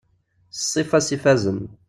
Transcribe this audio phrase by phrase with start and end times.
[0.57, 1.59] S ssifa-s ifazen.